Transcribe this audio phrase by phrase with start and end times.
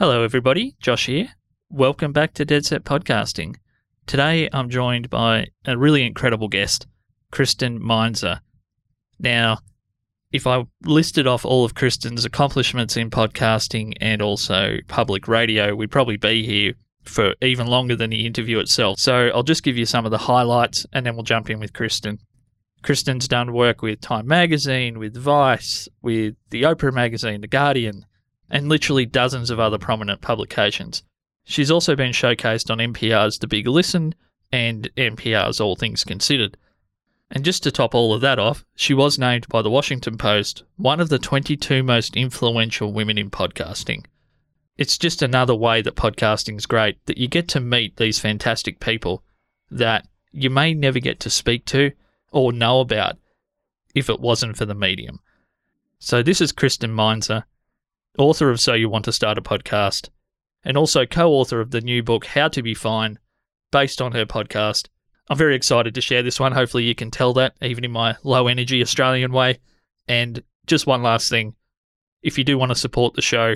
[0.00, 0.76] Hello, everybody.
[0.80, 1.28] Josh here.
[1.68, 3.56] Welcome back to Dead Set Podcasting.
[4.06, 6.86] Today, I'm joined by a really incredible guest,
[7.30, 8.40] Kristen Meinzer.
[9.18, 9.58] Now,
[10.32, 15.90] if I listed off all of Kristen's accomplishments in podcasting and also public radio, we'd
[15.90, 16.72] probably be here
[17.04, 18.98] for even longer than the interview itself.
[18.98, 21.74] So I'll just give you some of the highlights and then we'll jump in with
[21.74, 22.20] Kristen.
[22.82, 28.06] Kristen's done work with Time Magazine, with Vice, with the Oprah Magazine, The Guardian,
[28.50, 31.02] and literally dozens of other prominent publications.
[31.44, 34.14] She's also been showcased on NPR's The Big Listen
[34.52, 36.56] and NPR's All Things Considered.
[37.30, 40.64] And just to top all of that off, she was named by the Washington Post
[40.76, 44.04] one of the 22 most influential women in podcasting.
[44.76, 49.22] It's just another way that podcasting's great that you get to meet these fantastic people
[49.70, 51.92] that you may never get to speak to
[52.32, 53.16] or know about
[53.94, 55.20] if it wasn't for the medium.
[55.98, 57.44] So this is Kristen Meinzer,
[58.18, 60.08] author of So You Want to Start a Podcast,
[60.64, 63.18] and also co-author of the new book How to Be Fine,
[63.70, 64.88] based on her podcast.
[65.28, 66.52] I'm very excited to share this one.
[66.52, 69.60] Hopefully you can tell that even in my low energy Australian way.
[70.08, 71.54] And just one last thing.
[72.22, 73.54] If you do want to support the show,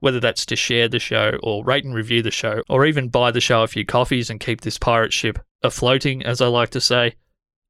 [0.00, 3.30] whether that's to share the show or rate and review the show, or even buy
[3.30, 6.80] the show a few coffees and keep this pirate ship afloating, as I like to
[6.80, 7.14] say,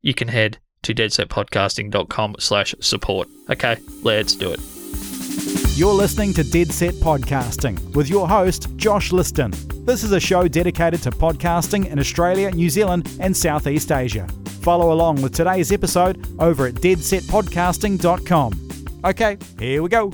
[0.03, 3.29] you can head to deadsetpodcasting.com slash support.
[3.49, 5.68] Okay, let's do it.
[5.79, 9.53] You're listening to Dead Set Podcasting with your host, Josh Cliston.
[9.87, 14.27] This is a show dedicated to podcasting in Australia, New Zealand, and Southeast Asia.
[14.63, 19.01] Follow along with today's episode over at deadsetpodcasting.com.
[19.05, 20.13] Okay, here we go.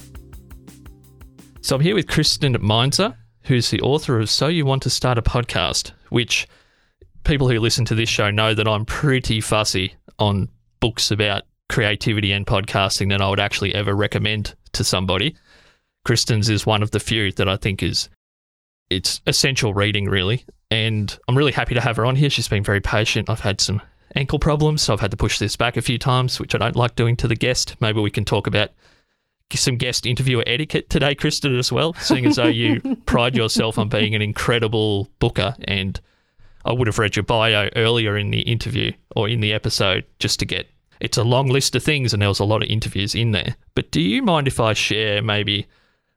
[1.62, 5.16] So I'm here with Kristen Meinzer, who's the author of So You Want to Start
[5.16, 6.46] a Podcast, which
[7.24, 12.32] people who listen to this show know that I'm pretty fussy on books about creativity
[12.32, 15.34] and podcasting that I would actually ever recommend to somebody.
[16.05, 18.08] Kristen's is one of the few that I think is
[18.91, 20.44] it's essential reading really.
[20.70, 22.30] And I'm really happy to have her on here.
[22.30, 23.30] She's been very patient.
[23.30, 23.80] I've had some
[24.14, 26.77] ankle problems, so I've had to push this back a few times, which I don't
[26.77, 27.77] like doing to the guest.
[27.80, 28.70] Maybe we can talk about
[29.52, 33.89] some guest interviewer etiquette today, Kristen, as well, seeing as though you pride yourself on
[33.89, 36.01] being an incredible booker and
[36.64, 40.40] I would have read your bio earlier in the interview or in the episode just
[40.40, 40.67] to get
[41.01, 43.57] it's a long list of things and there was a lot of interviews in there.
[43.74, 45.67] But do you mind if I share maybe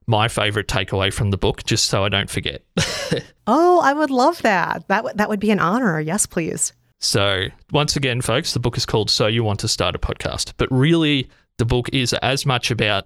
[0.07, 2.63] my favorite takeaway from the book just so I don't forget?
[3.47, 4.88] oh, I would love that.
[4.88, 6.00] That w- that would be an honor.
[6.00, 6.73] Yes, please.
[7.00, 10.53] So, once again, folks, the book is called So You Want to Start a Podcast.
[10.57, 13.06] But really, the book is as much about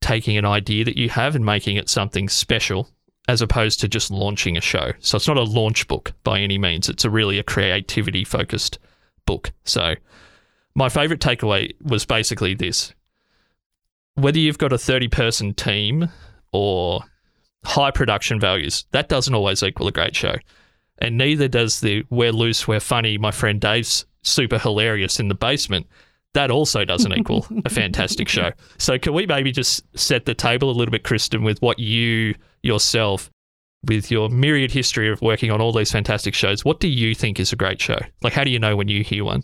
[0.00, 2.88] taking an idea that you have and making it something special
[3.28, 4.92] as opposed to just launching a show.
[4.98, 6.88] So it's not a launch book by any means.
[6.88, 8.78] It's a really a creativity focused
[9.26, 9.52] book.
[9.64, 9.94] So
[10.74, 12.92] my favorite takeaway was basically this.
[14.14, 16.10] Whether you've got a 30 person team
[16.52, 17.02] or
[17.64, 20.34] high production values, that doesn't always equal a great show.
[20.98, 25.34] And neither does the we're loose, we're funny, my friend Dave's super hilarious in the
[25.34, 25.86] basement.
[26.34, 28.52] That also doesn't equal a fantastic show.
[28.78, 32.34] So, can we maybe just set the table a little bit, Kristen, with what you
[32.62, 33.30] yourself,
[33.84, 37.38] with your myriad history of working on all these fantastic shows, what do you think
[37.38, 37.98] is a great show?
[38.22, 39.42] Like, how do you know when you hear one?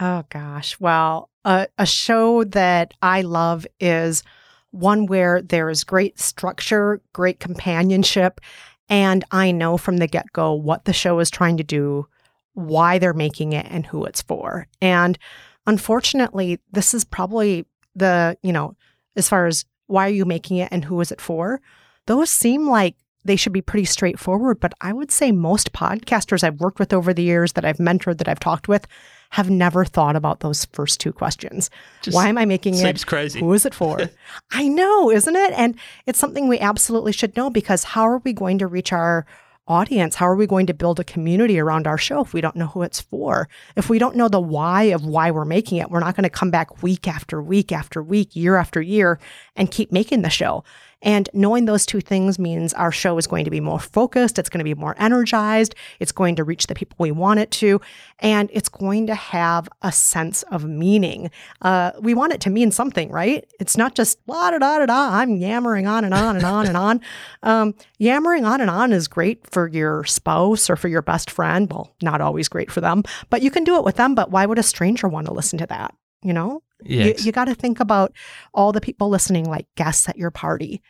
[0.00, 0.78] Oh, gosh.
[0.78, 4.22] Well, uh, a show that I love is
[4.70, 8.40] one where there is great structure, great companionship,
[8.88, 12.06] and I know from the get go what the show is trying to do,
[12.54, 14.66] why they're making it, and who it's for.
[14.80, 15.18] And
[15.66, 18.76] unfortunately, this is probably the, you know,
[19.16, 21.60] as far as why are you making it and who is it for?
[22.08, 24.58] those seem like they should be pretty straightforward.
[24.58, 28.18] But I would say most podcasters I've worked with over the years that I've mentored,
[28.18, 28.86] that I've talked with,
[29.30, 31.70] have never thought about those first two questions.
[32.02, 32.78] Just Why am I making it?
[32.78, 33.40] Seems crazy.
[33.40, 34.10] Who is it for?
[34.50, 35.52] I know, isn't it?
[35.52, 39.26] And it's something we absolutely should know because how are we going to reach our
[39.68, 40.14] audience?
[40.14, 42.66] How are we going to build a community around our show if we don't know
[42.66, 43.48] who it's for?
[43.76, 46.30] If we don't know the why of why we're making it, we're not going to
[46.30, 49.20] come back week after week after week, year after year,
[49.54, 50.64] and keep making the show.
[51.02, 54.48] And knowing those two things means our show is going to be more focused, it's
[54.48, 57.80] going to be more energized, it's going to reach the people we want it to,
[58.18, 61.30] and it's going to have a sense of meaning.
[61.62, 63.46] Uh, we want it to mean something, right?
[63.60, 66.66] It's not just la da da da da, I'm yammering on and on and on
[66.66, 67.00] and on.
[67.42, 71.70] Um, yammering on and on is great for your spouse or for your best friend.
[71.70, 74.14] Well, not always great for them, but you can do it with them.
[74.14, 75.94] But why would a stranger want to listen to that?
[76.22, 76.62] You know?
[76.84, 77.20] Yes.
[77.20, 78.12] You, you got to think about
[78.54, 80.82] all the people listening, like guests at your party.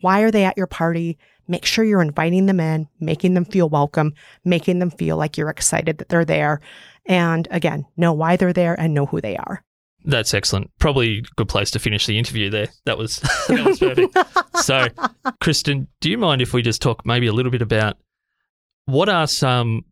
[0.00, 1.18] Why are they at your party?
[1.48, 5.48] Make sure you're inviting them in, making them feel welcome, making them feel like you're
[5.50, 6.60] excited that they're there.
[7.06, 9.62] And again, know why they're there and know who they are.
[10.04, 10.70] That's excellent.
[10.78, 12.68] Probably a good place to finish the interview there.
[12.84, 13.18] That was
[13.48, 14.16] that was perfect.
[14.62, 14.86] so,
[15.40, 17.96] Kristen, do you mind if we just talk maybe a little bit about
[18.86, 19.84] what are some,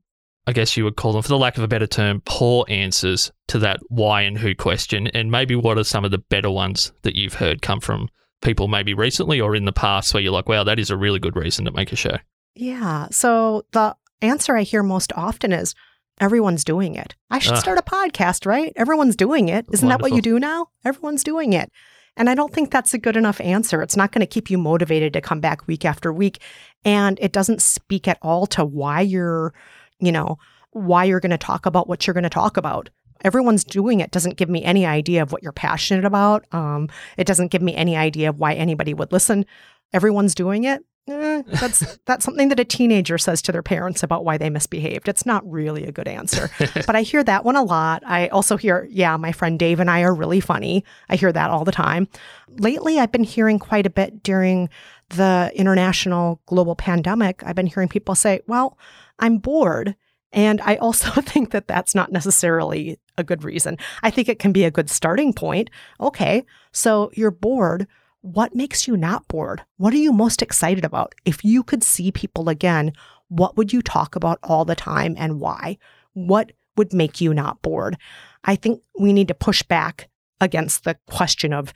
[0.46, 3.32] I guess you would call them, for the lack of a better term, poor answers
[3.48, 6.92] to that why and who question, and maybe what are some of the better ones
[7.02, 8.08] that you've heard come from
[8.42, 11.18] people maybe recently or in the past where you're like, wow, that is a really
[11.18, 12.18] good reason to make a show.
[12.54, 13.08] Yeah.
[13.10, 15.74] So the answer I hear most often is
[16.20, 17.14] everyone's doing it.
[17.30, 17.58] I should Ah.
[17.60, 18.72] start a podcast, right?
[18.76, 19.64] Everyone's doing it.
[19.72, 20.68] Isn't that what you do now?
[20.84, 21.70] Everyone's doing it.
[22.16, 23.82] And I don't think that's a good enough answer.
[23.82, 26.38] It's not going to keep you motivated to come back week after week.
[26.84, 29.52] And it doesn't speak at all to why you're,
[30.00, 30.38] you know,
[30.70, 32.90] why you're going to talk about what you're going to talk about.
[33.22, 36.44] Everyone's doing it doesn't give me any idea of what you're passionate about.
[36.52, 39.46] Um, it doesn't give me any idea of why anybody would listen.
[39.92, 40.84] Everyone's doing it.
[41.06, 45.08] Eh, that's that's something that a teenager says to their parents about why they misbehaved.
[45.08, 46.50] It's not really a good answer.
[46.86, 48.02] but I hear that one a lot.
[48.06, 50.84] I also hear, yeah, my friend Dave and I are really funny.
[51.08, 52.08] I hear that all the time.
[52.48, 54.70] Lately, I've been hearing quite a bit during
[55.16, 57.42] the international global pandemic.
[57.44, 58.78] I've been hearing people say, well,
[59.18, 59.96] I'm bored.
[60.32, 63.78] And I also think that that's not necessarily a good reason.
[64.02, 65.70] I think it can be a good starting point.
[66.00, 67.86] Okay, so you're bored.
[68.20, 69.62] What makes you not bored?
[69.76, 71.14] What are you most excited about?
[71.24, 72.92] If you could see people again,
[73.28, 75.78] what would you talk about all the time and why?
[76.14, 77.96] What would make you not bored?
[78.44, 80.08] I think we need to push back
[80.40, 81.72] against the question of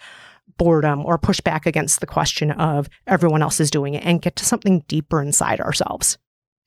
[0.57, 4.37] boredom or push back against the question of everyone else is doing it and get
[4.37, 6.19] to something deeper inside ourselves.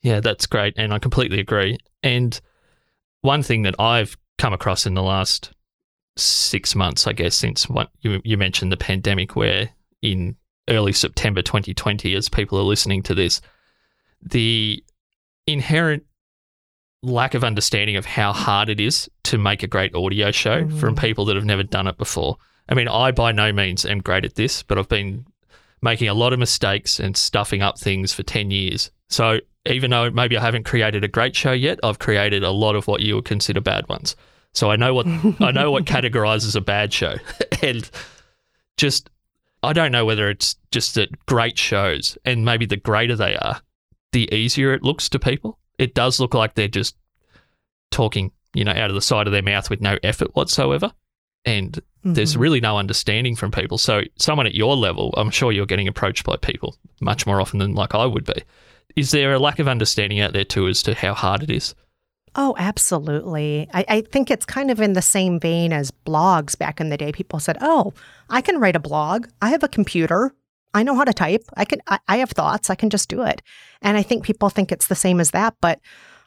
[0.02, 0.74] Yeah, that's great.
[0.78, 1.78] And I completely agree.
[2.04, 2.40] And
[3.22, 5.52] one thing that I've come across in the last
[6.18, 9.70] six months, I guess, since what you, you mentioned the pandemic, where
[10.02, 10.36] in
[10.70, 13.42] early September 2020, as people are listening to this,
[14.22, 14.84] the
[15.48, 16.04] inherent
[17.04, 20.80] lack of understanding of how hard it is to make a great audio show Mhm.
[20.80, 22.38] from people that have never done it before.
[22.72, 25.26] I mean, I by no means am great at this, but I've been
[25.82, 28.92] making a lot of mistakes and stuffing up things for 10 years.
[29.10, 32.78] So even though maybe I haven't created a great show yet, I've created a lot
[32.78, 34.16] of what you would consider bad ones.
[34.54, 35.06] So I know what
[35.42, 37.16] I know what categorizes a bad show.
[37.62, 37.90] and
[38.78, 39.10] just
[39.64, 43.62] I don't know whether it's just that great shows and maybe the greater they are,
[44.14, 45.60] the easier it looks to people.
[45.78, 46.96] It does look like they're just
[47.92, 50.94] talking, you know, out of the side of their mouth with no effort whatsoever.
[51.46, 52.40] And there's Mhm.
[52.40, 53.78] really no understanding from people.
[53.78, 57.60] So someone at your level, I'm sure you're getting approached by people much more often
[57.60, 58.44] than like I would be.
[58.96, 61.74] Is there a lack of understanding out there too as to how hard it is?
[62.36, 63.68] Oh, absolutely.
[63.74, 66.98] I, I think it's kind of in the same vein as blogs back in the
[66.98, 67.12] day.
[67.12, 67.94] People said, Oh,
[68.30, 69.28] I can write a blog.
[69.42, 70.34] I have a computer.
[70.74, 71.44] I know how to type.
[71.58, 72.70] I can I, I have thoughts.
[72.70, 73.42] I can just do it.
[73.82, 75.80] And I think people think it's the same as that, but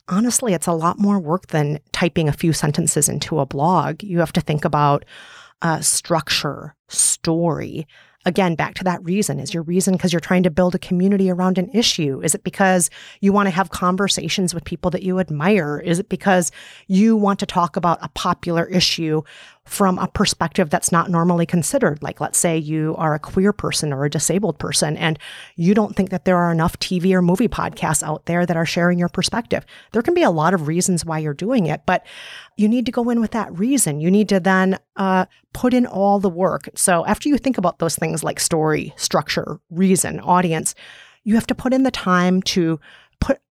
[0.09, 4.03] honestly, it's a lot more work than typing a few sentences into a blog.
[4.03, 5.05] You have to think about
[5.62, 7.87] uh, structure, story.
[8.27, 9.39] Again, back to that reason.
[9.39, 12.23] Is your reason because you're trying to build a community around an issue?
[12.23, 12.89] Is it because
[13.21, 15.79] you want to have conversations with people that you admire?
[15.79, 16.50] Is it because
[16.87, 19.23] you want to talk about a popular issue
[19.64, 22.02] from a perspective that's not normally considered?
[22.02, 25.19] Like, let's say you are a queer person or a disabled person, and
[25.56, 28.66] you don't think that there are enough TV or movie podcasts out there that are
[28.66, 29.64] sharing your perspective.
[29.93, 32.06] There can be a lot of reasons why you're doing it, but
[32.56, 34.00] you need to go in with that reason.
[34.00, 36.69] You need to then uh, put in all the work.
[36.75, 40.75] So, after you think about those things like story, structure, reason, audience,
[41.25, 42.78] you have to put in the time to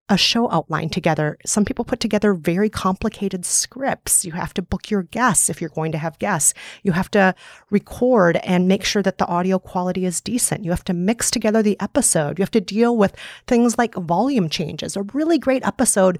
[0.08, 1.38] a show outline together.
[1.46, 4.24] Some people put together very complicated scripts.
[4.24, 6.52] You have to book your guests if you're going to have guests.
[6.82, 7.34] You have to
[7.70, 10.64] record and make sure that the audio quality is decent.
[10.64, 12.38] You have to mix together the episode.
[12.38, 14.94] You have to deal with things like volume changes.
[14.94, 16.18] A really great episode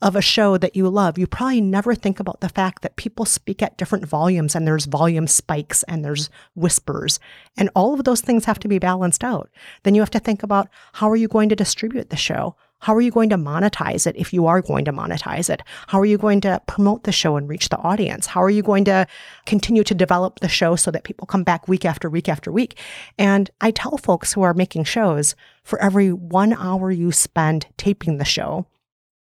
[0.00, 3.24] of a show that you love, you probably never think about the fact that people
[3.24, 7.18] speak at different volumes and there's volume spikes and there's whispers.
[7.56, 9.50] And all of those things have to be balanced out.
[9.82, 12.54] Then you have to think about how are you going to distribute the show?
[12.80, 15.62] How are you going to monetize it if you are going to monetize it?
[15.86, 18.26] How are you going to promote the show and reach the audience?
[18.26, 19.06] How are you going to
[19.46, 22.78] continue to develop the show so that people come back week after week after week?
[23.18, 28.18] And I tell folks who are making shows for every one hour you spend taping
[28.18, 28.66] the show,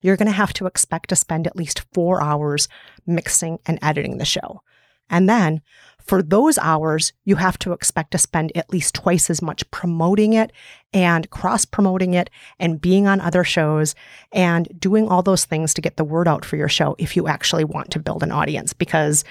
[0.00, 2.68] you're going to have to expect to spend at least four hours
[3.06, 4.62] mixing and editing the show.
[5.08, 5.60] And then
[6.04, 10.32] for those hours, you have to expect to spend at least twice as much promoting
[10.32, 10.52] it
[10.92, 13.94] and cross promoting it and being on other shows
[14.32, 17.28] and doing all those things to get the word out for your show if you
[17.28, 19.24] actually want to build an audience because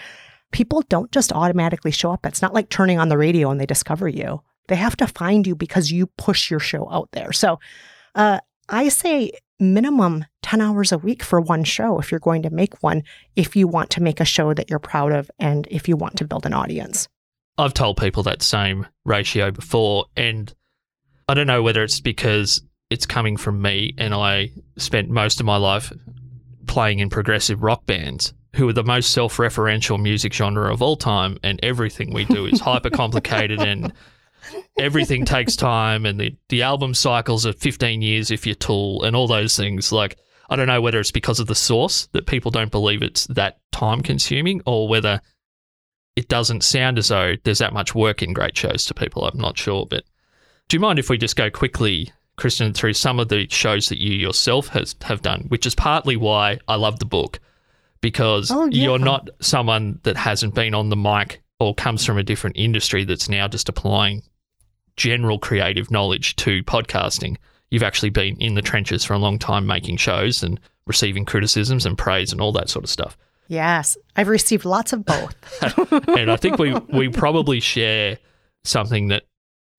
[0.52, 2.26] people don't just automatically show up.
[2.26, 4.42] It's not like turning on the radio and they discover you.
[4.68, 7.32] They have to find you because you push your show out there.
[7.34, 7.60] So
[8.16, 12.50] uh, I say minimum 10 hours a week for one show if you're going to
[12.50, 13.04] make one,
[13.36, 16.18] if you want to make a show that you're proud of and if you want
[16.18, 17.08] to build an audience.
[17.58, 20.54] I've told people that same ratio before, and
[21.28, 25.46] I don't know whether it's because it's coming from me and I spent most of
[25.46, 25.94] my life
[26.68, 31.38] playing in progressive rock bands who are the most self-referential music genre of all time
[31.44, 33.94] and everything we do is hyper complicated and
[34.78, 39.16] everything takes time and the, the album cycles are 15 years if you're Tool and
[39.16, 40.18] all those things like
[40.50, 43.60] i don't know whether it's because of the source that people don't believe it's that
[43.72, 45.22] time consuming or whether
[46.16, 49.38] it doesn't sound as though there's that much work in great shows to people i'm
[49.40, 50.04] not sure but
[50.68, 54.00] do you mind if we just go quickly kristen through some of the shows that
[54.00, 57.40] you yourself has, have done which is partly why i love the book
[58.02, 58.86] because Oh, yeah.
[58.86, 63.04] you're not someone that hasn't been on the mic or comes from a different industry
[63.06, 64.24] that's now just applying
[65.02, 67.36] general creative knowledge to podcasting.
[67.72, 71.88] You've actually been in the trenches for a long time making shows and receiving criticisms
[71.88, 73.18] and praise and all that sort of stuff.
[73.48, 75.36] Yes, I've received lots of both.
[76.10, 78.20] and I think we we probably share
[78.64, 79.24] something that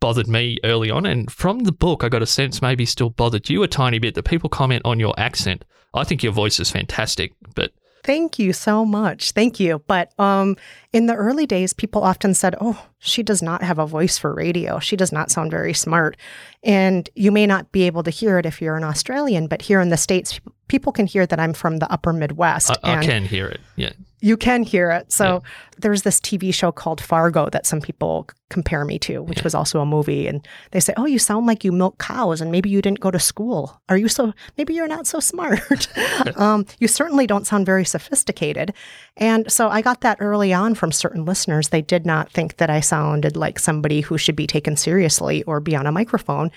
[0.00, 3.48] bothered me early on and from the book I got a sense maybe still bothered
[3.48, 5.64] you a tiny bit that people comment on your accent.
[5.94, 7.70] I think your voice is fantastic, but
[8.04, 9.30] Thank you so much.
[9.30, 9.82] Thank you.
[9.86, 10.56] But um,
[10.92, 14.34] in the early days, people often said, Oh, she does not have a voice for
[14.34, 14.78] radio.
[14.80, 16.16] She does not sound very smart.
[16.64, 19.80] And you may not be able to hear it if you're an Australian, but here
[19.80, 22.72] in the States, people can hear that I'm from the upper Midwest.
[22.82, 23.60] I, I can hear it.
[23.76, 23.92] Yeah.
[24.22, 25.10] You can hear it.
[25.10, 25.42] So
[25.78, 29.80] there's this TV show called Fargo that some people compare me to, which was also
[29.80, 30.28] a movie.
[30.28, 33.10] And they say, Oh, you sound like you milk cows and maybe you didn't go
[33.10, 33.80] to school.
[33.88, 35.88] Are you so, maybe you're not so smart.
[36.36, 38.72] um, you certainly don't sound very sophisticated.
[39.16, 41.70] And so I got that early on from certain listeners.
[41.70, 45.58] They did not think that I sounded like somebody who should be taken seriously or
[45.58, 46.52] be on a microphone.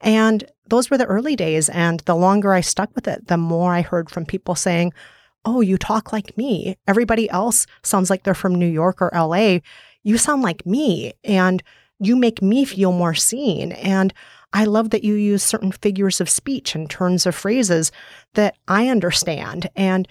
[0.00, 1.68] And those were the early days.
[1.68, 4.92] And the longer I stuck with it, the more I heard from people saying,
[5.44, 6.76] Oh, you talk like me.
[6.86, 9.60] Everybody else sounds like they're from New York or LA.
[10.02, 11.14] You sound like me.
[11.24, 11.62] And
[12.00, 13.72] you make me feel more seen.
[13.72, 14.12] And
[14.52, 17.92] I love that you use certain figures of speech and turns of phrases
[18.34, 19.68] that I understand.
[19.76, 20.08] And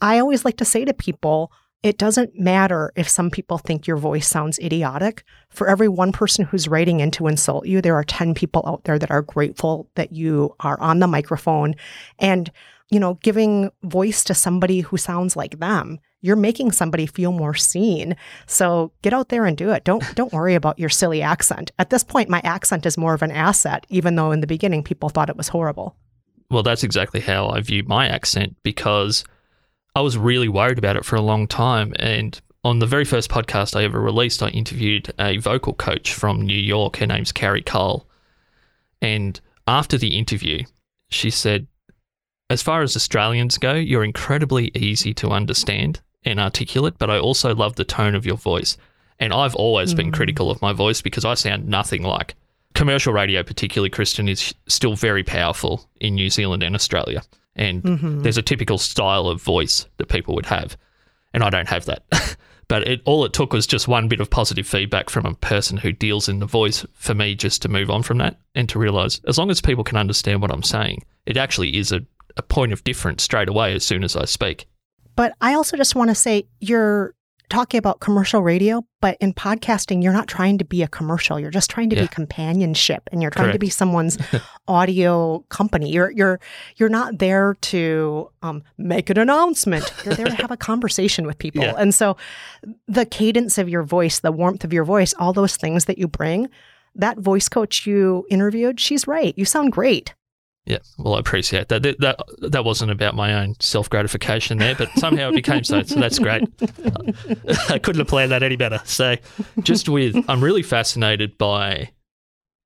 [0.00, 3.96] I always like to say to people, it doesn't matter if some people think your
[3.96, 5.22] voice sounds idiotic.
[5.48, 8.82] For every one person who's writing in to insult you, there are 10 people out
[8.84, 11.74] there that are grateful that you are on the microphone
[12.18, 12.50] and,
[12.90, 15.98] you know, giving voice to somebody who sounds like them.
[16.20, 18.16] You're making somebody feel more seen.
[18.46, 19.84] So get out there and do it.
[19.84, 21.70] Don't don't worry about your silly accent.
[21.78, 24.82] At this point, my accent is more of an asset, even though in the beginning
[24.82, 25.96] people thought it was horrible.
[26.50, 29.24] Well, that's exactly how I view my accent because
[29.94, 31.92] I was really worried about it for a long time.
[31.98, 36.40] And on the very first podcast I ever released, I interviewed a vocal coach from
[36.40, 36.96] New York.
[36.96, 38.08] Her name's Carrie Cole.
[39.02, 40.64] And after the interview,
[41.10, 41.66] she said,
[42.50, 47.54] As far as Australians go, you're incredibly easy to understand and articulate, but I also
[47.54, 48.76] love the tone of your voice.
[49.18, 50.14] And I've always been mm.
[50.14, 52.34] critical of my voice because I sound nothing like
[52.74, 57.22] commercial radio, particularly Christian, is still very powerful in New Zealand and Australia.
[57.56, 58.20] And mm-hmm.
[58.20, 60.76] there's a typical style of voice that people would have.
[61.34, 62.04] And I don't have that.
[62.68, 65.76] but it, all it took was just one bit of positive feedback from a person
[65.76, 68.78] who deals in the voice for me just to move on from that and to
[68.78, 72.00] realize as long as people can understand what I'm saying, it actually is a,
[72.38, 74.66] a point of difference straight away as soon as I speak.
[75.16, 77.14] But I also just want to say you're
[77.50, 81.40] talking about commercial radio, but in podcasting, you're not trying to be a commercial.
[81.40, 82.02] You're just trying to Yeah.
[82.02, 84.18] be companionship and you're trying to be someone's
[84.68, 85.90] audio company.
[85.90, 86.40] You're you're
[86.76, 89.90] you're not there to um, make an announcement.
[90.04, 91.62] You're there to have a conversation with people.
[91.62, 91.74] Yeah.
[91.78, 92.16] And so
[92.86, 96.06] the cadence of your voice, the warmth of your voice, all those things that you
[96.06, 96.48] bring,
[96.94, 99.32] that voice coach you interviewed, she's right.
[99.38, 100.14] You sound great.
[100.68, 101.82] Yeah, well, I appreciate that.
[101.82, 102.20] That that,
[102.50, 105.82] that wasn't about my own self gratification there, but somehow it became so.
[105.82, 106.42] So that's great.
[107.70, 108.80] I couldn't have planned that any better.
[108.84, 109.16] So,
[109.62, 111.90] just with, I'm really fascinated by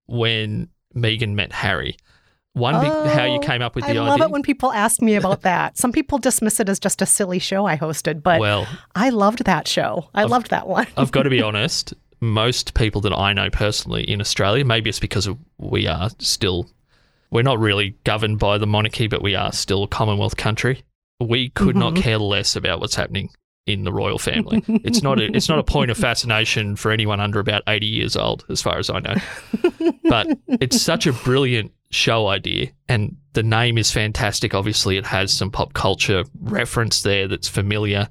[0.07, 1.97] when Meghan met Harry.
[2.55, 4.03] One, big, how you Oh, came up with the idea.
[4.03, 5.79] I love it when people ask me about that.
[5.79, 9.45] Some people dismiss it as just a silly show I hosted, but well, I loved
[9.47, 10.11] that show.
[10.13, 10.87] I loved that one.
[10.99, 11.95] I've got to be honest.
[12.21, 16.69] Most people that I know personally in Australia, maybe it's because of, we are still,
[17.33, 20.83] we're not really governed by the monarchy, but we are still a Commonwealth country.
[21.19, 22.03] We could not Mhm.
[22.03, 23.31] care less about what's happening
[23.67, 24.63] in the royal family.
[24.85, 28.17] It's not a, it's not a point of fascination for anyone under about 80 years
[28.17, 29.15] old, as far as I know.
[30.09, 34.53] But it's such a brilliant show idea, and the name is fantastic.
[34.55, 38.09] Obviously, it has some pop culture reference there that's familiar.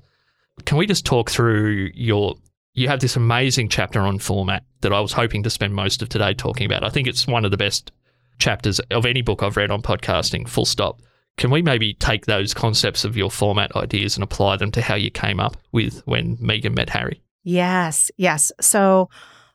[0.66, 2.36] Can we just talk through your?
[2.74, 6.08] You have this amazing chapter on format that I was hoping to spend most of
[6.10, 6.84] today talking about.
[6.86, 7.92] I think it's one of the best
[8.42, 10.50] chapters of any book I've read on podcasting.
[10.50, 11.00] Full stop.
[11.38, 14.96] can we maybe take those concepts of your format ideas and apply them to how
[14.96, 17.22] you came up with when Meghan met Harry?
[17.44, 18.52] Yes, yes.
[18.60, 19.10] So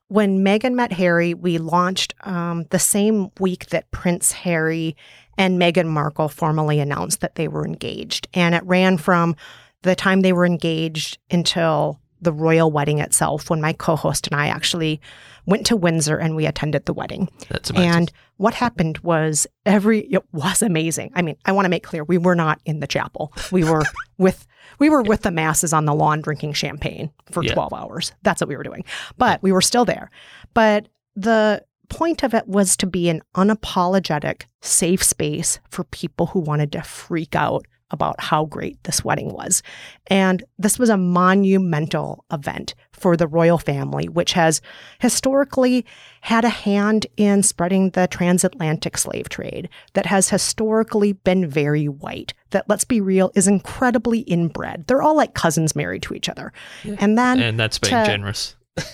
[0.08, 4.96] when Meghan met Harry, we launched um, the same week that Prince Harry
[5.36, 8.28] and Meghan Markle formally announced that they were engaged.
[8.32, 9.36] And it ran from
[9.82, 14.48] the time they were engaged until the royal wedding itself when my co-host and I
[14.48, 15.00] actually
[15.44, 17.28] went to Windsor and we attended the wedding.
[17.48, 17.90] That's amazing.
[17.90, 21.12] And what happened was every it was amazing.
[21.14, 23.32] I mean, I want to make clear we were not in the chapel.
[23.52, 23.82] We were
[24.18, 24.46] with
[24.78, 27.54] we were with the masses on the lawn drinking champagne for Yeah.
[27.54, 28.12] 12 hours.
[28.22, 28.84] That's what we were doing.
[29.18, 30.10] But we were still there.
[30.54, 36.40] But the point of it was to be an unapologetic safe space for people who
[36.40, 39.62] wanted to freak out about how great this wedding was.
[40.08, 44.60] And this was a monumental event for the royal family, which has
[44.98, 45.84] historically
[46.22, 52.34] had a hand in spreading the transatlantic slave trade, that has historically been very white,
[52.50, 54.86] that, let's be real, is incredibly inbred.
[54.86, 56.52] They're all like cousins married to each other.
[56.98, 58.56] And then and that's being to- generous.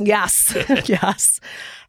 [0.00, 0.54] Yes,
[0.86, 1.40] yes.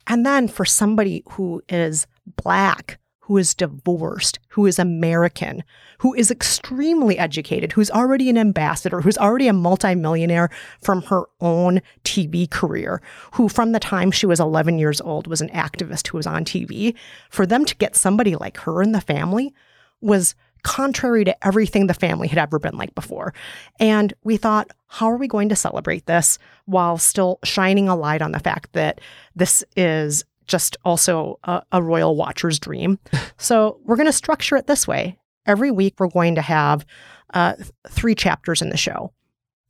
[0.08, 5.64] And then for somebody who is black, who is divorced, who is American,
[6.00, 10.50] who is extremely educated, who's already an ambassador, who's already a multimillionaire
[10.82, 15.42] from her own TV career, who from the time she was 11 years old was
[15.42, 16.96] an activist who was on TV,
[17.30, 19.54] for them to get somebody like her in the family
[20.02, 20.34] was
[20.64, 23.32] contrary to everything the family had ever been like before.
[23.80, 28.24] And we thought, how are we going to celebrate this while still shining a light
[28.24, 29.00] on the fact that
[29.36, 33.00] this is just also a, a royal watcher's dream?
[33.38, 35.18] so we're going to structure it this way.
[35.46, 36.86] Every week, we're going to have
[37.34, 37.54] uh,
[37.88, 39.14] three chapters in the show.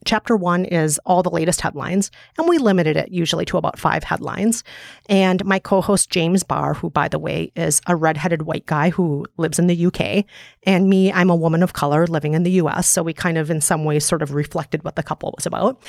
[0.06, 4.02] Chapter one is all the latest headlines, and we limited it usually to about five
[4.02, 4.64] headlines.
[5.10, 8.92] And my co host, James Barr, who, by the way, is a redheaded white guy
[8.92, 10.24] who lives in the UK,
[10.64, 12.88] and me, I'm a woman of color living in the US.
[12.88, 15.84] So we kind of, in some ways, sort of reflected what the couple was about.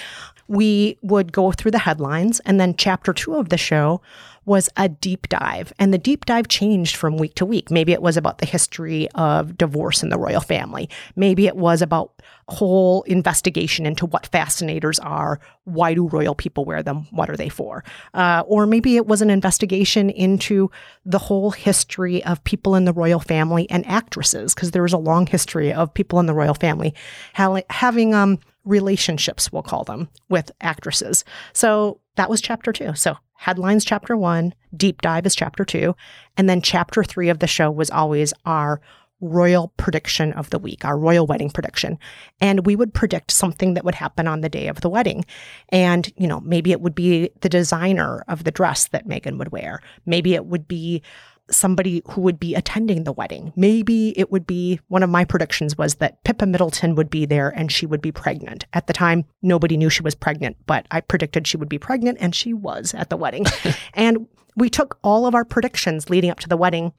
[0.49, 4.03] We would go through the headlines, and then chapter two of the show
[4.51, 5.73] was a deep dive.
[5.79, 7.71] And the deep dive changed from week to week.
[7.71, 10.91] Maybe it was about the history of divorce in the royal family.
[11.15, 15.39] Maybe it was about whole investigation into what fascinators are.
[15.65, 17.07] Why do royal people wear them?
[17.13, 17.85] What are they for?
[18.13, 20.69] Uh, or maybe it was an investigation into
[21.07, 24.99] the whole history of people in the royal family and actresses, because there was a
[24.99, 26.93] long history of people in the royal family
[27.35, 31.25] ha- having um, relationships, we'll call them, with actresses.
[31.53, 32.97] So that was chapter two.
[32.97, 35.97] So headlines, chapter one, deep dive is chapter two.
[36.37, 38.83] And then chapter three of the show was always our
[39.23, 41.99] royal prediction of the week, our royal wedding prediction.
[42.43, 45.25] And we would predict something that would happen on the day of the wedding.
[45.71, 49.53] And, you know, maybe it would be the designer of the dress that Meghan would
[49.53, 49.81] wear.
[50.05, 51.03] Maybe it would be
[51.51, 53.53] somebody who would be attending the wedding.
[53.57, 57.51] Maybe it would be one of my predictions was that Pippa Middleton would be there
[57.51, 58.65] and she would be pregnant.
[58.73, 62.19] At the time, nobody knew she was pregnant, but I predicted she would be pregnant
[62.21, 63.47] and she was at the wedding.
[63.95, 66.93] and we took all of our predictions leading up to the wedding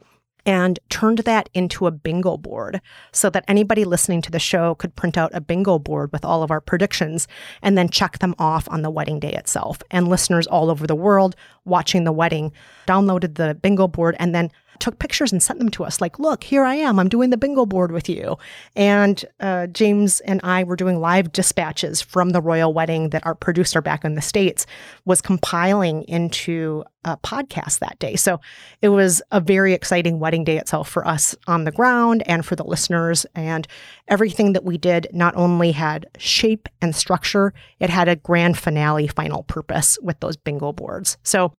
[0.45, 4.95] and turned that into a bingo board so that anybody listening to the show could
[4.95, 7.27] print out a bingo board with all of our predictions
[7.61, 9.81] and then check them off on the wedding day itself.
[9.91, 12.51] And listeners all over the world watching the wedding
[12.87, 16.01] downloaded the bingo board and then took pictures and sent them to us.
[16.01, 16.99] Like look here i am.
[16.99, 18.37] I'm doing the bingo board with you.
[18.75, 23.35] And uh, james and i were doing live dispatches from the royal wedding that our
[23.35, 24.65] producer back in the states
[25.05, 28.15] was compiling into a podcast that day.
[28.15, 28.39] So
[28.81, 32.55] it was a very exciting wedding day itself for us on the ground and for
[32.55, 33.25] the listeners.
[33.33, 33.67] And
[34.07, 39.07] everything that we did not only had shape and structure it had a grand finale
[39.07, 41.17] final purpose with those bingo boards.
[41.23, 41.50] So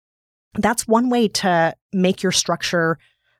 [0.54, 2.98] that's one way to make your structure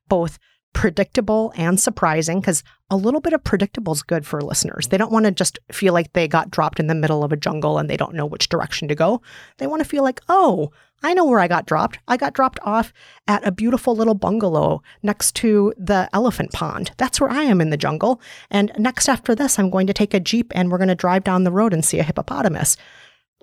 [0.08, 0.38] both
[0.72, 4.88] predictable and surprising because a little bit of predictable is good for listeners.
[4.88, 7.36] They don't want to just feel like they got dropped in the middle of a
[7.36, 9.20] jungle and they don't know which direction to go.
[9.58, 10.70] They want to feel like, oh,
[11.02, 11.98] I know where I got dropped.
[12.08, 12.92] I got dropped off
[13.26, 16.92] at a beautiful little bungalow next to the elephant pond.
[16.96, 18.20] That's where I am in the jungle.
[18.50, 21.24] And next after this, I'm going to take a Jeep and we're going to drive
[21.24, 22.76] down the road and see a hippopotamus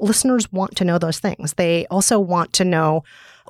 [0.02, 1.54] listeners want to know those things.
[1.54, 3.04] They also want to know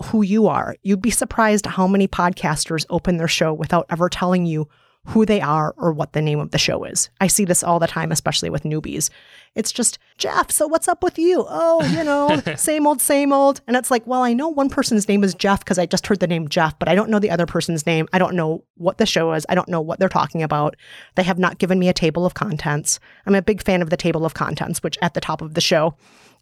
[0.05, 0.75] who you are.
[0.81, 4.67] You'd be surprised how many podcasters open their show without ever telling you
[5.05, 7.09] who they are or what the name of the show is.
[7.19, 9.09] I see this all the time, especially with newbies.
[9.55, 11.45] It's just, Jeff, so what's up with you?
[11.47, 13.62] Oh, you know, same old, same old.
[13.65, 16.19] And it's like, well, I know one person's name is Jeff because I just heard
[16.19, 18.07] the name Jeff, but I don't know the other person's name.
[18.13, 19.45] I don't know what the show is.
[19.49, 20.75] I don't know what they're talking about.
[21.15, 22.99] They have not given me a table of contents.
[23.25, 25.62] I'm a big fan of the table of contents, which at the top of the
[25.62, 25.95] show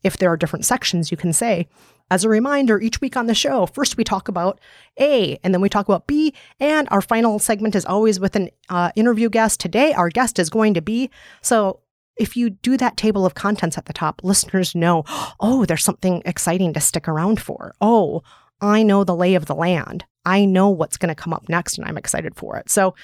[0.03, 1.67] if there are different sections, you can say,
[2.09, 4.59] as a reminder, each week on the show, first we talk about
[4.99, 8.49] A, and then we talk about B, and our final segment is always with an
[8.69, 9.59] uh, interview guest.
[9.59, 11.09] Today, our guest is going to be.
[11.41, 11.81] So
[12.17, 15.03] if you do that table of contents at the top, listeners know,
[15.39, 17.73] oh, there's something exciting to stick around for.
[17.81, 18.23] Oh,
[18.61, 20.05] I know the lay of the land.
[20.25, 22.69] I know what's going to come up next, and I'm excited for it.
[22.69, 22.95] So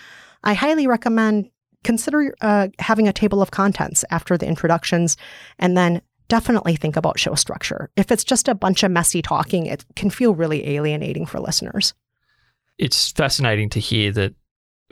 [0.44, 1.50] I highly recommend
[1.84, 5.18] consider uh, having a table of contents after the introductions
[5.60, 6.02] and then
[6.34, 7.92] definitely think about show structure.
[7.96, 11.94] If it's just a bunch of messy talking, it can feel really alienating for listeners.
[12.80, 14.34] It's fascinating to hear that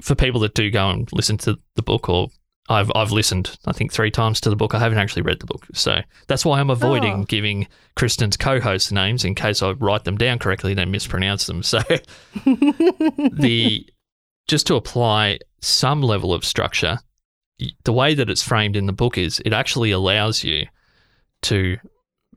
[0.02, 2.28] for people that do go and listen to the book or
[2.70, 4.76] I've I've listened I think 3 times to the book.
[4.76, 5.66] I haven't actually read the book.
[5.74, 7.24] So that's why I'm avoiding Oh.
[7.24, 11.64] giving Kristen's co-host names in case I write them down correctly and then mispronounce them.
[11.64, 11.80] So
[12.46, 13.90] the
[14.48, 17.00] just to apply some level of structure,
[17.84, 20.68] the way that it's framed in the book is it actually allows you
[21.44, 21.78] to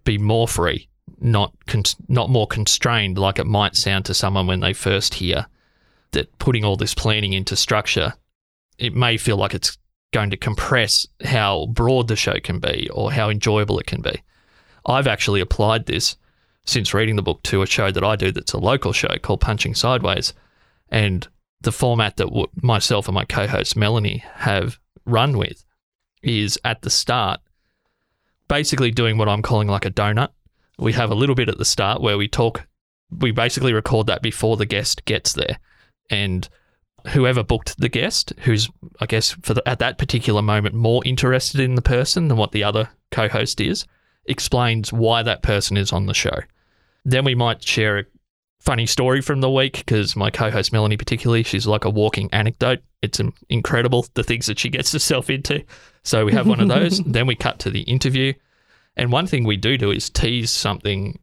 [0.04, 0.88] be more free,
[1.20, 5.46] not con- not more constrained, like it might sound to someone when they first hear
[6.12, 8.14] that putting all this planning into structure,
[8.78, 9.78] it may feel like it's
[10.12, 14.22] going to compress how broad the show can be or how enjoyable it can be.
[14.86, 16.16] I've actually applied this
[16.64, 19.40] since reading the book to a show that I do that's a local show called
[19.40, 20.32] Punching Sideways.
[20.88, 21.26] And
[21.60, 25.64] the format that w- myself and my co host Melanie have run with
[26.22, 27.40] is at the start,
[28.48, 30.30] basically doing what I'm calling like a donut.
[30.78, 32.66] We have a little bit at the start where we talk,
[33.10, 35.58] we basically record that before the guest gets there.
[36.10, 36.48] And
[37.08, 38.68] whoever booked the guest, who's,
[39.00, 42.52] I guess, for the, at that particular moment, more interested in the person than what
[42.52, 43.86] the other co host is,
[44.26, 46.40] explains why that person is on the show.
[47.04, 48.04] Then we might share a
[48.64, 52.80] funny story from the week because my co-host Melanie, particularly, she's like a walking anecdote.
[53.02, 55.62] It's incredible the things that she gets herself into.
[56.04, 57.00] So we have one of those.
[57.06, 58.32] then we cut to the interview,
[58.96, 61.18] and one thing we do do is tease something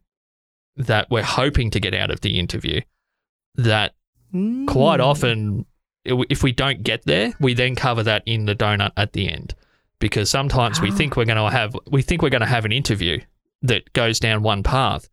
[0.76, 2.80] that we're hoping to get out of the interview.
[3.56, 3.94] That
[4.66, 5.04] quite Mm.
[5.04, 5.66] often,
[6.04, 9.54] if we don't get there, we then cover that in the donut at the end.
[9.98, 10.94] Because sometimes we Ah.
[10.94, 13.20] think we're going to have we think we're going to have an interview
[13.60, 15.08] that goes down one path,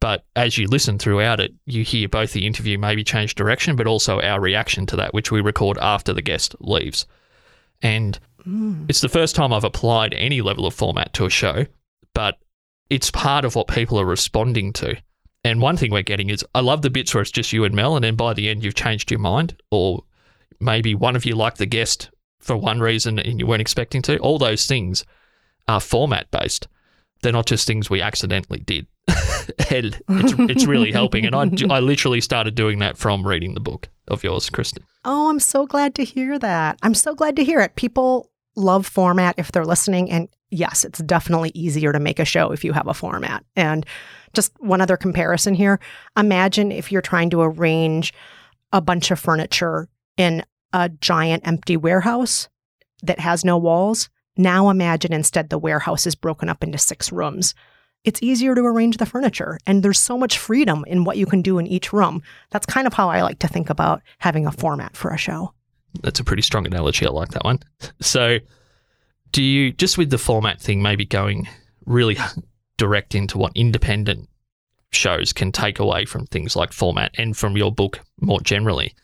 [0.00, 3.86] but as you listen throughout it, you hear both the interview maybe change direction, but
[3.86, 7.06] also our reaction to that, which we record after the guest leaves.
[7.82, 8.86] And Mm.
[8.88, 11.66] it's the first time I've applied any level of format to a show,
[12.14, 12.38] but
[12.90, 14.96] it's part of what people are responding to.
[15.44, 17.74] And one thing we're getting is I love the bits where it's just you and
[17.74, 20.04] Mel, and then by the end you've changed your mind, or
[20.60, 24.18] maybe one of you liked the guest for one reason and you weren't expecting to.
[24.18, 25.04] All those things
[25.68, 26.68] are format based.
[27.22, 28.86] They're not just things we accidentally did.
[29.70, 31.26] and it's, it's really helping.
[31.26, 34.84] And I, I literally started doing that from reading the book of yours, Kristen.
[35.04, 36.78] Oh, I'm so glad to hear that.
[36.82, 37.76] I'm so glad to hear it.
[37.76, 40.10] People love format if they're listening.
[40.10, 43.44] And yes, it's definitely easier to make a show if you have a format.
[43.54, 43.86] And
[44.32, 45.78] just one other comparison here
[46.16, 48.12] imagine if you're trying to arrange
[48.72, 52.48] a bunch of furniture in a giant empty warehouse
[53.02, 54.08] that has no walls.
[54.36, 57.54] Now imagine instead the warehouse is broken up into six rooms.
[58.04, 61.42] It's easier to arrange the furniture, and there's so much freedom in what you can
[61.42, 62.22] do in each room.
[62.50, 65.54] That's kind of how I like to think about having a format for a show.
[66.02, 67.06] That's a pretty strong analogy.
[67.06, 67.60] I like that one.
[68.00, 68.38] So,
[69.32, 71.48] do you just with the format thing, maybe going
[71.84, 72.16] really
[72.76, 74.28] direct into what independent
[74.92, 78.94] shows can take away from things like format and from your book more generally?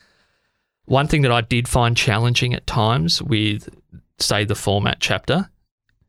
[0.87, 3.69] One thing that I did find challenging at times with,
[4.19, 5.49] say, the format chapter,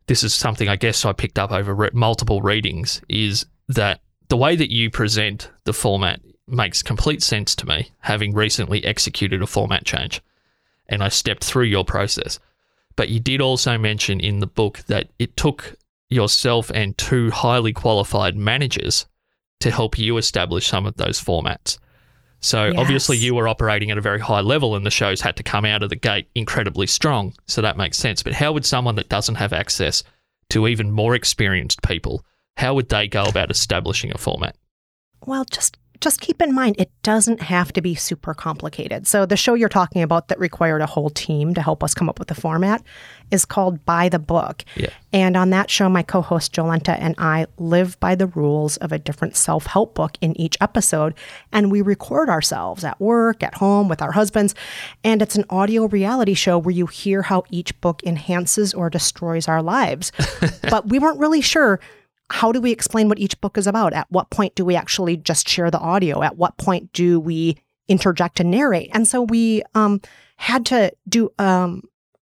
[0.07, 4.37] this is something I guess I picked up over re- multiple readings, is that the
[4.37, 9.47] way that you present the format makes complete sense to me, having recently executed a
[9.47, 10.21] format change
[10.87, 12.39] and I stepped through your process.
[12.95, 15.75] But you did also mention in the book that it took
[16.09, 19.05] yourself and two highly qualified managers
[19.61, 21.79] to help you establish some of those formats.
[22.39, 22.75] So Yes.
[22.77, 25.63] obviously you were operating at a very high level and the shows had to come
[25.65, 27.33] out of the gate incredibly strong.
[27.47, 28.21] So that makes sense.
[28.21, 30.03] But how would someone that doesn't have access
[30.49, 32.25] to even more experienced people,
[32.57, 34.55] how would they go about establishing a format?
[35.25, 39.07] Well, just just keep in mind it doesn't have to be super complicated.
[39.07, 42.09] So the show you're talking about that required a whole team to help us come
[42.09, 42.83] up with the format
[43.31, 44.65] is called By the Book.
[44.75, 44.89] Yeah.
[45.13, 48.99] And on that show, my co-host Jolenta and I live by the rules of a
[48.99, 51.13] different self-help book in each episode,
[51.53, 54.53] and we record ourselves at work, at home, with our husbands,
[55.05, 59.47] and it's an audio reality show where you hear how each book enhances or destroys
[59.47, 60.11] our lives.
[60.69, 61.79] but we weren't really sure
[62.33, 63.93] how do we explain what each book is about?
[63.93, 66.23] At what point do we actually just share the audio?
[66.23, 68.89] At what point do we interject and narrate?
[68.91, 70.01] And so we um,
[70.37, 71.83] had to do um,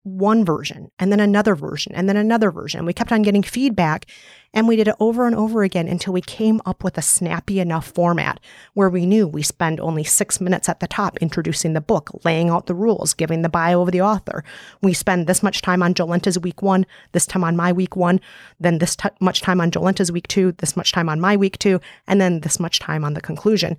[0.04, 2.84] one version and then another version and then another version.
[2.84, 4.06] We kept on getting feedback
[4.52, 7.58] and we did it over and over again until we came up with a snappy
[7.58, 8.38] enough format
[8.74, 12.50] where we knew we spend only six minutes at the top introducing the book, laying
[12.50, 14.44] out the rules, giving the bio of the author.
[14.82, 18.20] We spend this much time on Jolenta's week one, this time on my week one,
[18.60, 21.58] then this t- much time on Jolenta's week two, this much time on my week
[21.58, 23.78] two, and then this much time on the conclusion.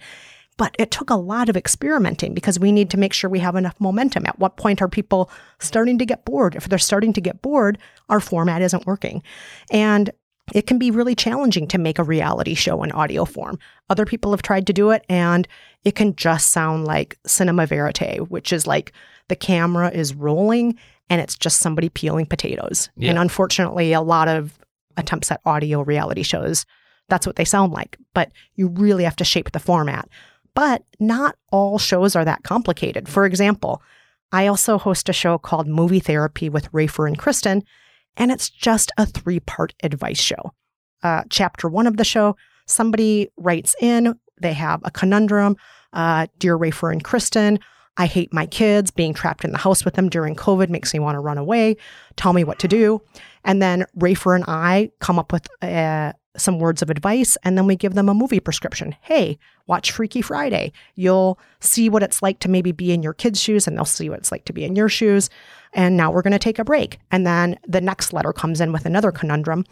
[0.57, 3.55] But it took a lot of experimenting because we need to make sure we have
[3.55, 4.25] enough momentum.
[4.25, 6.55] At what point are people starting to get bored?
[6.55, 9.21] If they're starting to get bored, our format isn't working.
[9.69, 10.11] And
[10.53, 13.57] it can be really challenging to make a reality show in audio form.
[13.89, 15.47] Other people have tried to do it and
[15.83, 18.93] it can just sound like cinema verite, which is like
[19.27, 20.77] the camera is rolling
[21.09, 22.89] and it's just somebody peeling potatoes.
[22.95, 23.09] Yeah.
[23.09, 24.57] And unfortunately, a lot of
[24.97, 26.65] attempts at audio reality shows,
[27.09, 27.97] that's what they sound like.
[28.13, 30.07] But you really have to shape the format.
[30.55, 33.07] But not all shows are that complicated.
[33.07, 33.83] For example,
[34.31, 37.63] I also host a show called Movie Therapy with Rafer and Kristen,
[38.17, 40.53] and it's just a three part advice show.
[41.03, 45.55] Uh, chapter one of the show, somebody writes in, they have a conundrum.
[45.93, 47.59] Uh, Dear Rafer and Kristen,
[47.97, 48.91] I hate my kids.
[48.91, 51.77] Being trapped in the house with them during COVID makes me want to run away.
[52.15, 53.01] Tell me what to do.
[53.43, 57.67] And then Rafer and I come up with uh, some words of advice, and then
[57.67, 58.95] we give them a movie prescription.
[59.01, 60.71] Hey, watch Freaky Friday.
[60.95, 64.09] You'll see what it's like to maybe be in your kids' shoes, and they'll see
[64.09, 65.29] what it's like to be in your shoes.
[65.73, 66.99] And now we're going to take a break.
[67.11, 69.65] And then the next letter comes in with another conundrum,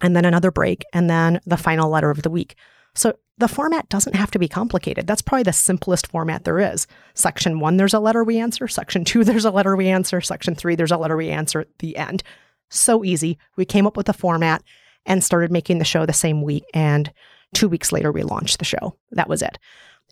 [0.00, 2.56] and then another break, and then the final letter of the week.
[2.94, 5.06] So the format doesn't have to be complicated.
[5.06, 6.86] That's probably the simplest format there is.
[7.14, 8.68] Section one, there's a letter we answer.
[8.68, 10.20] Section two, there's a letter we answer.
[10.20, 12.22] Section three, there's a letter we answer at the end.
[12.68, 13.38] So easy.
[13.56, 14.62] We came up with a format
[15.06, 16.64] and started making the show the same week.
[16.74, 17.12] And
[17.54, 18.96] two weeks later, we launched the show.
[19.12, 19.58] That was it.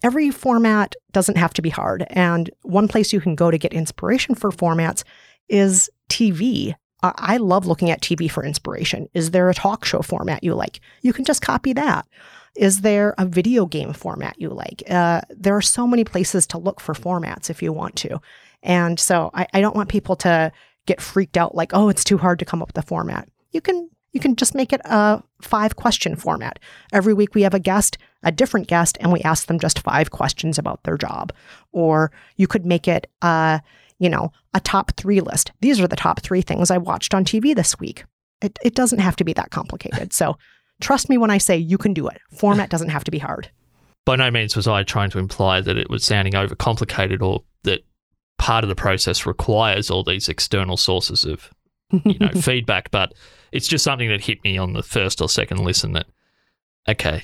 [0.03, 2.07] Every format doesn't have to be hard.
[2.11, 5.03] And one place you can go to get inspiration for formats
[5.49, 6.75] is TV.
[7.03, 9.09] I love looking at TV for inspiration.
[9.15, 10.81] Is there a talk show format you like?
[11.03, 12.07] You can just copy that.
[12.57, 14.83] Is there a video game format you like?
[14.91, 18.21] Uh, there are so many places to look for formats if you want to.
[18.65, 20.51] And so I, I don't want people to
[20.87, 23.29] get freaked out like, oh, it's too hard to come up with a format.
[23.53, 26.59] You can you can just make it a five question format.
[26.93, 30.11] Every week we have a guest, a different guest, and we ask them just five
[30.11, 31.33] questions about their job.
[31.73, 33.61] Or you could make it, a,
[33.99, 35.53] you know, a top three list.
[35.61, 38.05] These are the top three things I watched on TV this week.
[38.41, 40.13] It, it doesn't have to be that complicated.
[40.13, 40.39] So
[40.81, 42.21] trust me when I say you can do it.
[42.31, 43.51] Format doesn't have to be hard.
[44.05, 47.85] By no means was I trying to imply that it was sounding overcomplicated or that
[48.39, 51.51] part of the process requires all these external sources of
[51.91, 53.15] you know feedback, but
[53.53, 56.07] it's just something that hit me on the first or second listen that
[56.89, 57.23] okay,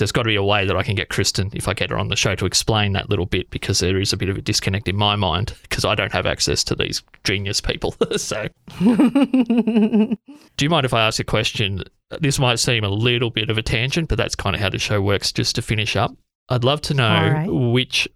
[0.00, 1.98] there's got to be a way that I can get Kristen if I get her
[1.98, 4.42] on the show to explain that little bit because there is a bit of a
[4.42, 7.94] disconnect in my mind because I don't have access to these genius people.
[8.16, 8.48] so,
[8.80, 10.16] do
[10.60, 11.84] you mind if I ask a question?
[12.20, 14.78] This might seem a little bit of a tangent, but that's kind of how the
[14.78, 15.32] show works.
[15.32, 16.16] Just to finish up,
[16.48, 17.46] I'd love to know right.
[17.48, 18.08] which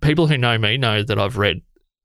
[0.00, 1.60] people who know me know that I've read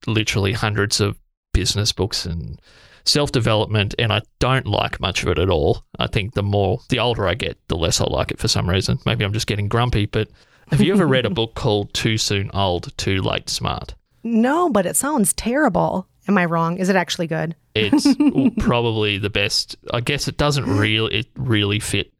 [0.08, 1.19] literally hundreds of
[1.54, 2.60] business books and
[3.06, 5.84] self development, and I don't like much of it at all.
[6.00, 8.70] I think the more, the older I get, the less I like it for some
[8.70, 9.00] reason.
[9.06, 10.30] Maybe I'm just getting grumpy, but
[10.72, 13.94] have you ever read a book called Too Soon Old, Too Late Smart?
[14.24, 16.08] No, but it sounds terrible.
[16.30, 16.78] Am I wrong?
[16.78, 17.56] Is it actually good?
[17.76, 18.08] It's
[18.60, 19.76] probably the best.
[19.94, 22.13] I guess it doesn't really, it really fit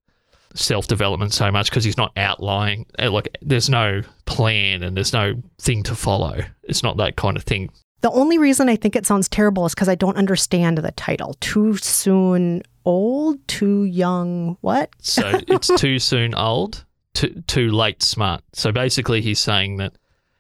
[0.56, 2.86] self development so much because he's not outlying.
[3.00, 6.41] eh, Like, there's no plan and there's no thing to follow.
[6.63, 7.69] It's not that kind of thing.
[8.03, 11.35] The only reason I think it sounds terrible is because I don't understand the title.
[11.39, 14.89] Too soon old, too young, what?
[14.99, 18.43] So it's too soon old, too, too late smart.
[18.53, 19.93] So basically, he's saying that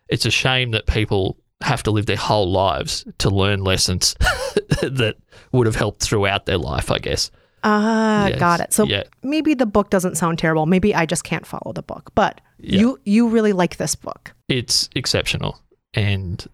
[0.09, 4.15] it's a shame that people have to live their whole lives to learn lessons
[4.81, 5.15] that
[5.53, 7.31] would have helped throughout their life, I guess.
[7.63, 8.39] Ah, Yes.
[8.39, 8.73] got it.
[8.73, 9.03] So Yeah.
[9.23, 10.65] maybe the book doesn't sound terrible.
[10.65, 12.11] Maybe I just can't follow the book.
[12.13, 12.79] But Yeah.
[12.81, 14.33] you you really like this book.
[14.49, 15.61] It's exceptional.
[15.93, 16.45] And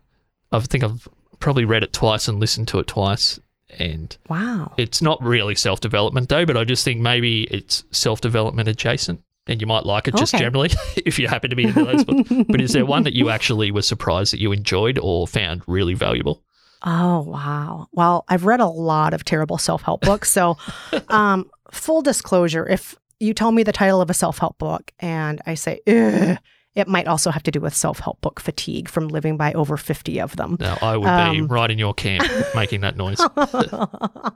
[0.51, 1.07] I think I've
[1.39, 3.39] probably read it twice and listened to it twice.
[3.77, 4.73] And Wow.
[4.77, 9.21] it's not really self development, though, but I just think maybe it's self development adjacent.
[9.47, 10.43] And you might like it just Okay.
[10.43, 10.69] generally
[11.05, 12.29] if you happen to be into those books.
[12.49, 15.93] But is there one that you actually were surprised that you enjoyed or found really
[15.95, 16.43] valuable?
[16.83, 17.87] Oh, wow.
[17.91, 20.31] Well, I've read a lot of terrible self help books.
[20.31, 20.57] So,
[21.09, 25.41] um, full disclosure if you tell me the title of a self help book and
[25.45, 26.37] I say, Ugh,
[26.79, 29.77] it might also have to do with self help book fatigue from living by over
[29.77, 30.57] 50 of them.
[30.59, 32.23] Now, I would be Um, right in your camp
[32.55, 33.19] making that noise.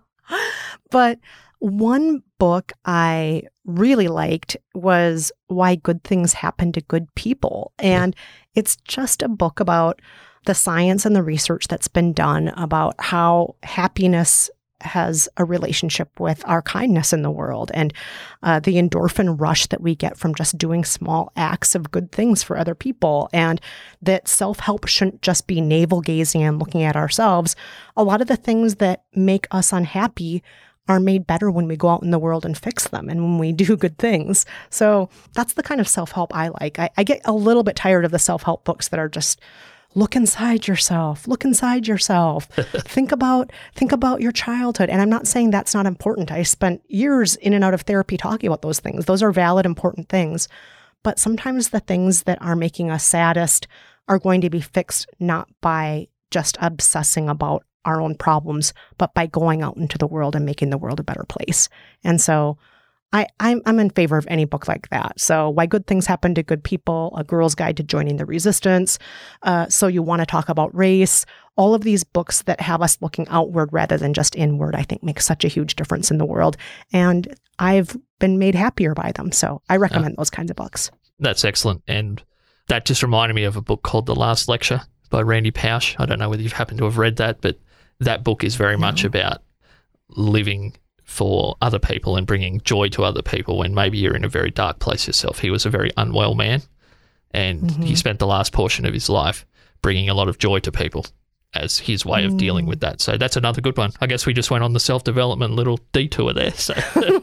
[0.92, 1.20] but
[1.60, 7.72] one book I really liked was Why Good Things Happen to Good People.
[7.80, 8.16] And
[8.54, 10.02] it's just a book about
[10.46, 14.50] the science and the research that's been done about how happiness
[14.84, 17.94] has a relationship with our kindness in the world and
[18.42, 22.44] uh, the endorphin rush that we get from just doing small acts of good things
[22.44, 23.30] for other people.
[23.34, 23.60] And
[24.02, 27.56] that self help shouldn't just be navel gazing and looking at ourselves.
[27.96, 30.44] A lot of the things that make us unhappy
[30.88, 33.38] are made better when we go out in the world and fix them and when
[33.38, 34.46] we do good things.
[34.70, 36.80] So that's the kind of self help I like.
[36.80, 39.40] I, I, get a little bit tired of the self help books that are just
[39.96, 41.28] look inside yourself.
[41.28, 42.46] Look inside yourself.
[42.86, 44.90] Think about think about your childhood.
[44.90, 46.32] And i'm not saying that's not important.
[46.32, 49.06] I spent years in and out of therapy talking about those things.
[49.06, 50.48] Those are valid important things.
[51.04, 53.68] But sometimes the things that are making us saddest
[54.08, 59.26] are going to be fixed not by just obsessing about our own problems but by
[59.28, 61.70] going out into the world and making the world a better place.
[62.04, 62.58] And so
[63.14, 65.20] I, I'm, I'm in favor of any book like that.
[65.20, 68.98] So, Why Good Things Happen to Good People, A Girl's Guide to Joining the Resistance.
[69.44, 71.26] Uh, so, You Want to Talk About Race.
[71.56, 75.04] All of these books that have us looking outward rather than just inward, I think
[75.04, 76.58] make such a huge difference in the world.
[76.92, 79.32] And I've been made happier by them.
[79.32, 80.90] So, I recommend uh, those kinds of books.
[81.20, 81.84] That's excellent.
[81.88, 82.22] And
[82.68, 85.96] that just reminded me of a book called The Last Lecture by Randy Pausch.
[86.00, 87.60] I don't know whether you've happened to have read that, but
[88.00, 88.80] that book is very no.
[88.80, 89.44] much about
[90.10, 90.74] living
[91.04, 94.52] for other people and bringing joy to other people when maybe you're in a very
[94.52, 95.40] dark place yourself.
[95.40, 96.62] He was a very unwell man
[97.32, 97.84] and mm-hmm.
[97.84, 99.46] he spent the last portion of his life
[99.82, 101.06] bringing a lot of joy to people
[101.56, 103.00] as his way of dealing with that.
[103.00, 103.92] So that's another good one.
[104.02, 106.52] I guess we just went on the self development little detour there.
[106.52, 106.74] So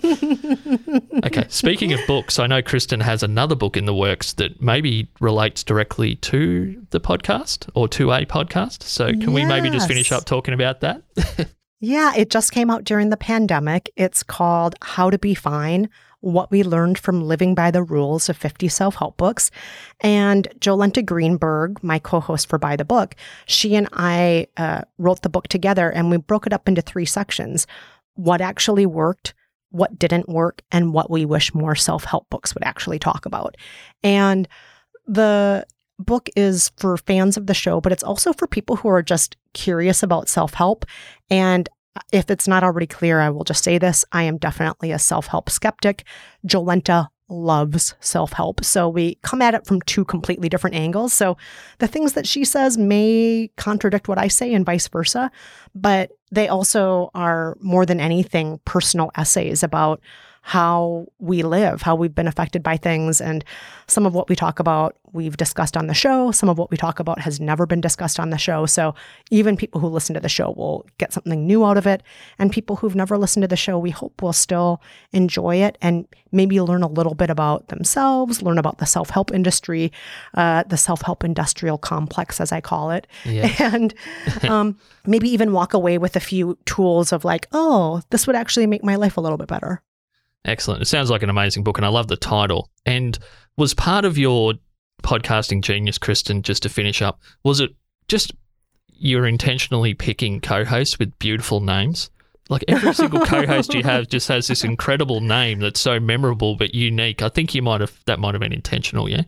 [1.25, 5.09] Okay, speaking of books, I know Kristen has another book in the works that maybe
[5.21, 8.85] relates directly to the podcast or to a podcast.
[8.85, 9.31] So can yes.
[9.31, 11.03] we maybe just finish up talking about that?
[11.83, 13.91] Yeah, it just came out during the pandemic.
[13.97, 15.89] It's called How to Be Fine
[16.21, 19.51] What We Learned from Living by the Rules of 50 Self Help Books.
[20.01, 23.17] And Jolenta Greenberg, my co host for By the Book,
[23.47, 27.07] she and I uh, wrote the book together and we broke it up into three
[27.07, 27.67] sections
[28.15, 29.33] what actually worked,
[29.71, 33.57] what didn't work, and what we wish more self help books would actually talk about.
[34.03, 34.47] And
[35.07, 35.67] the
[36.01, 39.37] book is for fans of the show, but it's also for people who are just
[39.53, 40.85] curious about self help.
[41.31, 41.69] And
[42.13, 45.27] if it's not already clear, I will just say this I am definitely a self
[45.27, 46.05] help skeptic.
[46.47, 48.65] Jolenta loves self help.
[48.65, 51.13] So we come at it from two completely different angles.
[51.13, 51.37] So
[51.79, 55.31] the things that she says may contradict what I say and vice versa,
[55.75, 60.01] but they also are more than anything personal essays about
[60.43, 63.21] how we live, how we've been affected by things.
[63.21, 63.45] And
[63.87, 66.33] some of what we talk about, we've discussed on the show.
[66.33, 68.65] Some of what we talk about has never been discussed on the show.
[68.65, 68.95] So
[69.31, 72.03] even people who listen to the show will get something new out of it.
[72.39, 74.81] And people who've never listened to the show, we hope will still
[75.13, 79.33] enjoy it and maybe learn a little bit about themselves, learn about the self help
[79.33, 79.93] industry,
[80.35, 83.07] uh, the self help industrial complex, as I call it.
[83.25, 83.61] Yes.
[83.71, 83.95] And
[84.43, 88.67] um, maybe even walk away with a few tools of like, oh, this would actually
[88.67, 89.83] make my life a little bit better.
[90.45, 90.83] Excellent.
[90.83, 92.71] It sounds like an amazing book, and I love the title.
[92.87, 93.19] And
[93.57, 94.55] was part of your
[95.03, 97.71] podcasting genius, Kristen, just to finish up, was it
[98.09, 98.33] just
[98.89, 102.11] you're intentionally picking co hosts with beautiful names?
[102.49, 106.57] Like every single co host you have just has this incredible name that's so memorable
[106.57, 107.23] but unique.
[107.23, 109.23] I think you might have, that might have been intentional, yeah?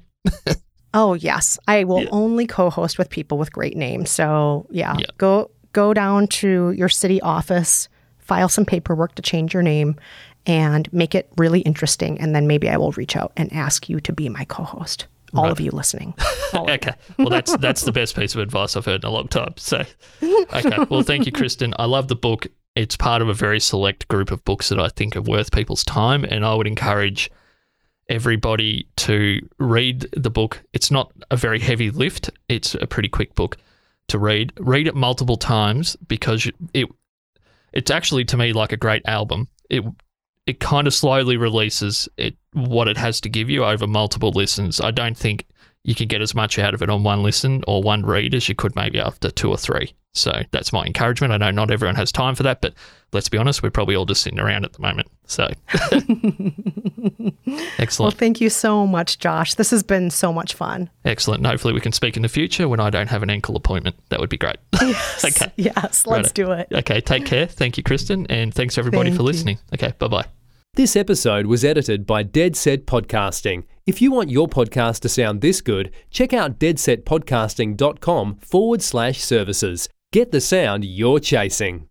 [0.95, 1.59] oh, yes.
[1.69, 2.09] I will yeah.
[2.11, 4.11] only co host with people with great names.
[4.11, 5.07] So, yeah, yeah.
[5.19, 9.97] go go down to your city office, file some paperwork to change your name,
[10.47, 12.21] and make it really interesting.
[12.21, 15.07] And then maybe I will reach out and ask you to be my co host.
[15.35, 15.53] All right.
[15.53, 16.13] of you listening.
[16.55, 16.93] okay.
[17.19, 19.55] well, that's that's the best piece of advice I've heard in a long time.
[19.57, 19.83] So,
[20.23, 20.77] okay.
[20.91, 21.73] Well, thank you, Kristen.
[21.79, 22.49] I love the book.
[22.77, 25.85] It's part of a very select group of books that I think are worth people's
[25.85, 27.31] time, and I would encourage
[28.11, 30.63] everybody to read the book.
[30.75, 32.29] It's not a very heavy lift.
[32.49, 33.57] It's a pretty quick book
[34.09, 34.53] to read.
[34.59, 36.89] Read it multiple times because it
[37.73, 39.49] it's actually to me like a great album.
[39.71, 39.83] It
[40.47, 44.81] it kind of slowly releases it what it has to give you over multiple listens.
[44.81, 45.47] I don't think
[45.85, 48.49] you can get as much out of it on one listen or one read as
[48.49, 49.95] you could maybe after two or three.
[50.15, 51.33] So that's my encouragement.
[51.33, 52.75] I know not everyone has time for that, but
[53.13, 55.09] let's be honest, we're probably all just sitting around at the moment.
[55.25, 55.49] So
[57.79, 58.13] excellent.
[58.13, 59.55] Well, thank you so much, Josh.
[59.55, 60.91] This has been so much fun.
[61.07, 61.47] Excellent.
[61.47, 63.97] hopefully we can speak in the future when I don't have an ankle appointment.
[64.11, 64.57] That would be great.
[64.83, 65.25] Yes.
[65.43, 65.53] okay.
[65.57, 66.35] Yes, let's right.
[66.35, 66.69] do it.
[66.73, 67.47] Okay, take care.
[67.47, 69.59] Thank you, Kristen, and thanks everybody thank for listening.
[69.71, 69.75] You.
[69.75, 70.27] Okay, bye bye.
[70.75, 73.65] This episode was edited by Dead Set Podcasting.
[73.85, 79.89] If you want your podcast to sound this good, check out deadsetpodcasting.com forward slash services.
[80.13, 81.89] Get the sound you're chasing.